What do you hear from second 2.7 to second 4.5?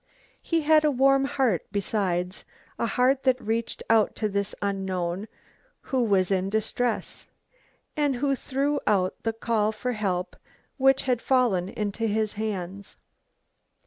a heart that reached out to